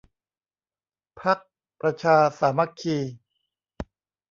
[1.21, 1.37] พรรค
[1.81, 2.97] ประชาสามัคคี